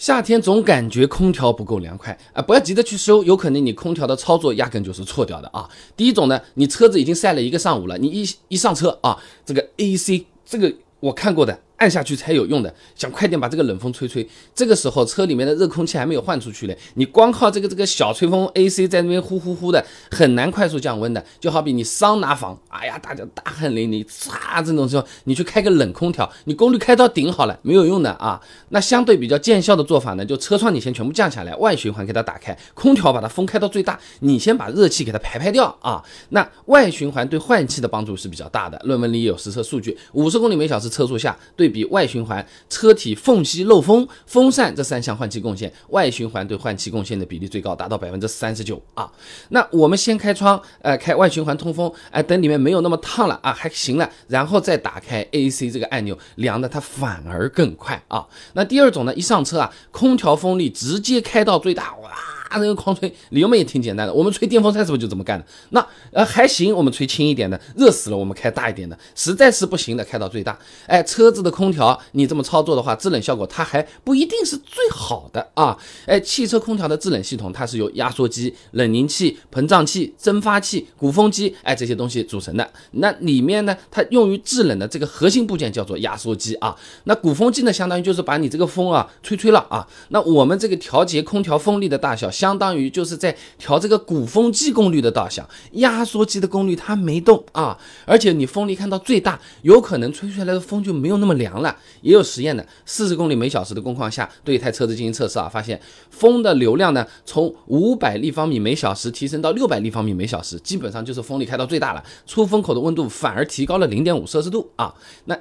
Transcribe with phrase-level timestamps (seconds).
[0.00, 5.68] 夏天总感觉空调不够凉快啊，不要急着去修，有可能你空调的操作压根就是错掉的啊。
[5.94, 11.60] 第一种呢，你车子已经晒了一个上午了，你一一上车啊，这个 AC 这个我看过的。
[11.80, 14.26] 按下去才有用的，想快点把这个冷风吹吹。
[14.54, 21.24] 这个时候车里面的热空气还没有换出去嘞，你光靠这个这个小吹风 AC 在那边呼呼呼的，很难快速降温的。
[21.40, 28.38] 就好比你桑拿房，哎呀，大家大汗淋漓，擦，这种时候你去开个冷空调，你功率开到顶好了，没有用的啊。
[28.68, 36.04] 那相对比较见效的做法呢，就车窗你先全部降下来，外循环给它打开，空调把它风开到最大，你先把热气给它排排掉啊。
[36.28, 41.69] 那外循环对换气的帮助是比较大的，论文里有实测数据，五十公里每小时车速下对。
[41.70, 49.10] 比外循环、车体缝隙漏风、风扇这三项换气贡献，外循环对换气贡献的比例最高，达到百分之三十九啊。
[49.50, 58.26] 那我们先开窗，呃，开外循环通风，哎，等里面没有那么烫了啊，还行了，然后再打开 AC 这个按钮，凉的它反而更快啊。
[58.54, 62.10] 那第二种呢，一上车啊，空调风力直接开到最大，哇！
[62.50, 64.12] 啊，那个狂吹，理由们也挺简单的。
[64.12, 65.46] 我们吹电风扇是不是就这么干的？
[65.70, 70.58] 那呃还行，我们吹轻一点的，热死了我们开大一点的，实在是不行的开到最大。
[70.86, 75.78] 哎，车子的空调你这么操作的话，制冷效果它还不一定是最好的啊。
[76.06, 82.68] 哎，汽车空调的制冷系统它是由压缩机、冷凝器、膨胀器、蒸发器、鼓风机哎这些东西组成的。
[82.94, 86.76] 那里面呢，它用于制冷的这个核心部件叫做压缩机啊。
[87.04, 89.86] 那鼓风机呢，相当于就是把你这个风啊吹吹了啊。
[90.08, 92.28] 那我们这个调节空调风力的大小。
[92.40, 101.76] 相当于就是在调这个鼓风机功率的大小，压缩机的功率它没动啊，而且你风力看到最大，有可能吹出来的风就没有那么凉了。
[102.00, 114.94] 也有实验的，四十公里每小时的工况下，对一台车子进行测试啊，发现风的流量呢，从五百立方米每小时提升到六百立方米每小时，基本上就是风力开到最大了，出风口的温度反而提高了零点五摄氏度啊，
[115.26, 115.36] 那。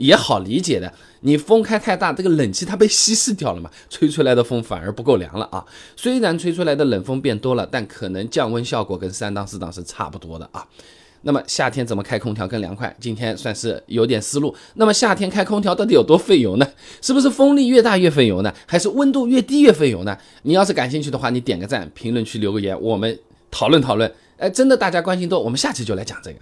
[0.00, 5.64] 也好理解的，你风开太大，这个冷气它被稀释掉了嘛，吹出来的风反而不够凉了啊。
[5.94, 10.66] 虽然吹出来的冷风变多了，但可能降温效果跟三档四档是差不多的啊。
[11.22, 12.96] 那么夏天怎么开空调更凉快？
[12.98, 14.56] 今天算是有点思路。
[14.76, 16.66] 那么夏天开空调到底有多费油呢？
[17.02, 18.50] 是不是风力越大越费油呢？
[18.64, 20.16] 还是温度越低越费油呢？
[20.44, 23.18] 你要是感兴趣的话，你点个赞，评论区留个言，我们
[23.50, 24.10] 讨论讨论。
[24.38, 26.38] 哎，真的大家关心多，我们下期就来讲这个。